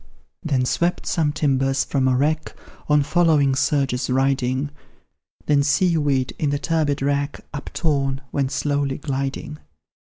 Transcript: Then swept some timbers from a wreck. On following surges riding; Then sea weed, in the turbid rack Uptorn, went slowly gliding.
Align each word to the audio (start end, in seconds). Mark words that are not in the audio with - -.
Then 0.41 0.65
swept 0.65 1.05
some 1.05 1.31
timbers 1.31 1.83
from 1.83 2.07
a 2.07 2.17
wreck. 2.17 2.55
On 2.89 3.03
following 3.03 3.53
surges 3.53 4.09
riding; 4.09 4.71
Then 5.45 5.61
sea 5.61 5.95
weed, 5.95 6.33
in 6.39 6.49
the 6.49 6.57
turbid 6.57 7.03
rack 7.03 7.45
Uptorn, 7.53 8.19
went 8.31 8.51
slowly 8.51 8.97
gliding. 8.97 9.59